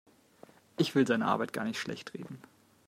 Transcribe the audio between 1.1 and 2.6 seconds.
Arbeit gar nicht schlechtreden.